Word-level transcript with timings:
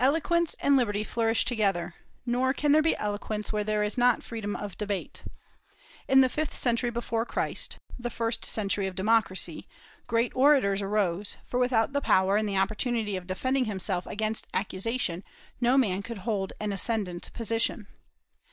Eloquence 0.00 0.56
and 0.58 0.76
liberty 0.76 1.04
flourish 1.04 1.44
together; 1.44 1.94
nor 2.26 2.52
can 2.52 2.72
there 2.72 2.82
be 2.82 2.96
eloquence 2.96 3.52
where 3.52 3.62
there 3.62 3.84
is 3.84 3.96
not 3.96 4.24
freedom 4.24 4.56
of 4.56 4.76
debate. 4.76 5.22
In 6.08 6.20
the 6.20 6.28
fifth 6.28 6.56
century 6.56 6.90
before 6.90 7.24
Christ 7.24 7.78
the 7.96 8.10
first 8.10 8.44
century 8.44 8.88
of 8.88 8.96
democracy 8.96 9.68
great 10.08 10.32
orators 10.34 10.82
arose, 10.82 11.36
for 11.46 11.60
without 11.60 11.92
the 11.92 12.00
power 12.00 12.36
and 12.36 12.48
the 12.48 12.58
opportunity 12.58 13.16
of 13.16 13.28
defending 13.28 13.66
himself 13.66 14.04
against 14.08 14.48
accusation 14.52 15.22
no 15.60 15.78
man 15.78 16.02
could 16.02 16.18
hold 16.18 16.52
an 16.58 16.72
ascendent 16.72 17.32
position. 17.32 17.86